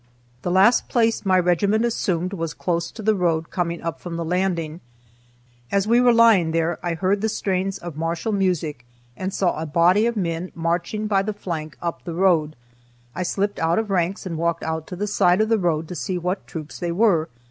[0.41, 4.25] The last place my regiment assumed was close to the road coming up from the
[4.25, 4.81] landing.
[5.71, 8.83] As we were lying there I heard the strains of martial music
[9.15, 12.55] and saw a body of men marching by the flank up the road.
[13.13, 15.95] I slipped out of ranks and walked out to the side of the road to
[15.95, 17.29] see what troops they were.